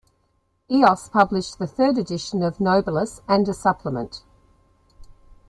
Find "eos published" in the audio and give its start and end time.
0.67-1.59